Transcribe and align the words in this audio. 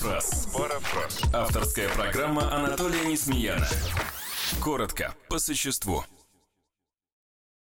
Парафраз. 0.00 0.48
Парафраз. 0.54 1.34
Авторская 1.34 1.88
программа 1.94 2.54
Анатолия 2.54 3.04
Несмеяна. 3.04 3.66
Коротко, 4.62 5.14
по 5.28 5.38
существу. 5.38 6.04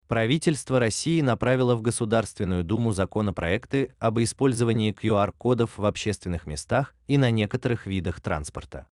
Правительство 0.10 0.78
России 0.78 1.22
направило 1.22 1.76
в 1.76 1.82
Государственную 1.82 2.66
Думу 2.66 2.92
законопроекты 2.92 3.96
об 4.00 4.20
использовании 4.20 4.94
QR-кодов 4.94 5.78
в 5.78 5.86
общественных 5.86 6.46
местах 6.46 6.94
и 7.08 7.18
на 7.18 7.32
некоторых 7.32 7.86
видах 7.86 8.20
транспорта. 8.20 8.88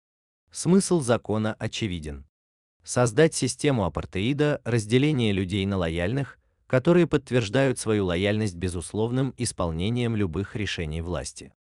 Смысл 0.52 1.00
закона 1.00 1.54
очевиден. 1.58 2.24
Создать 2.84 3.34
систему 3.34 3.84
апартеида, 3.84 4.60
разделения 4.64 5.32
людей 5.32 5.66
на 5.66 5.78
лояльных, 5.78 6.38
которые 6.68 7.08
подтверждают 7.08 7.80
свою 7.80 8.06
лояльность 8.06 8.54
безусловным 8.54 9.34
исполнением 9.36 10.14
любых 10.14 10.54
решений 10.54 11.02
власти 11.02 11.52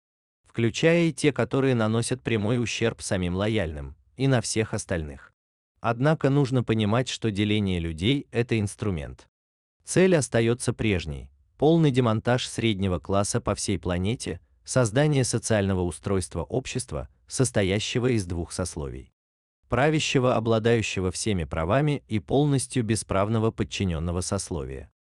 включая 0.62 1.05
и 1.05 1.12
те, 1.12 1.34
которые 1.34 1.73
наносят 1.73 2.21
прямой 2.21 2.61
ущерб 2.61 3.02
самим 3.02 3.36
лояльным, 3.36 3.96
и 4.15 4.28
на 4.28 4.42
всех 4.42 4.75
остальных. 4.75 5.33
Однако 5.79 6.29
нужно 6.29 6.64
понимать, 6.64 7.10
что 7.10 7.32
деление 7.32 7.79
людей– 7.79 8.28
это 8.32 8.60
инструмент. 8.60 9.28
Цель 9.83 10.16
остается 10.16 10.71
прежней– 10.71 11.32
полный 11.57 11.89
демонтаж 11.89 12.46
среднего 12.46 13.00
класса 13.00 13.42
по 13.42 13.55
всей 13.55 13.79
планете, 13.79 14.39
создание 14.64 15.24
социального 15.24 15.82
устройства 15.82 16.43
общества, 16.43 17.10
состоящего 17.28 18.11
из 18.16 18.28
двух 18.28 18.52
сословий. 18.52 19.11
Правящего, 19.68 20.36
обладающего 20.36 21.10
всеми 21.10 21.46
правами, 21.46 22.04
и 22.07 22.19
полностью 22.19 22.83
бесправного 22.83 23.50
подчиненного 23.50 24.21
сословия. 24.21 24.91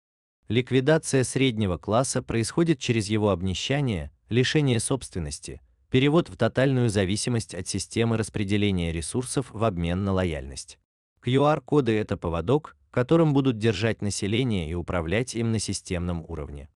Ликвидация 0.47 1.23
среднего 1.23 1.77
класса 1.77 2.23
происходит 2.23 2.79
через 2.79 3.09
его 3.09 3.29
обнищание, 3.29 4.11
лишение 4.31 4.79
собственности, 4.79 5.61
перевод 5.89 6.29
в 6.29 6.37
тотальную 6.37 6.89
зависимость 6.89 7.53
от 7.53 7.67
системы 7.67 8.17
распределения 8.17 8.93
ресурсов 8.93 9.47
в 9.51 9.63
обмен 9.63 10.05
на 10.05 10.13
лояльность. 10.13 10.79
QR-коды 11.21 11.91
это 11.97 12.15
поводок, 12.15 12.77
которым 12.91 13.33
будут 13.33 13.57
держать 13.57 14.01
население 14.01 14.69
и 14.69 14.73
управлять 14.73 15.35
им 15.35 15.51
на 15.51 15.59
системном 15.59 16.23
уровне. 16.29 16.69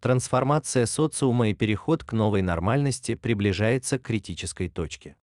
Трансформация 0.00 0.86
социума 0.86 1.50
и 1.50 1.54
переход 1.54 2.04
к 2.04 2.12
новой 2.12 2.42
нормальности 2.42 3.16
приближается 3.16 3.98
к 3.98 4.02
критической 4.02 4.68
точке. 4.68 5.16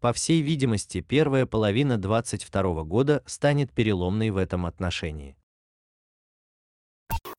По 0.00 0.12
всей 0.12 0.42
видимости, 0.42 1.00
первая 1.00 1.46
половина 1.46 1.98
22 1.98 2.84
года 2.84 3.22
станет 3.26 3.72
переломной 3.72 4.30
в 4.30 4.36
этом 4.36 4.64
отношении. 4.64 5.36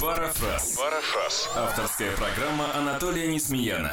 Парафраз. 0.08 0.78
Парафраз. 0.78 1.50
Авторская 1.54 2.16
программа 2.16 2.74
Анатолия 2.74 3.28
Несмеяна. 3.28 3.92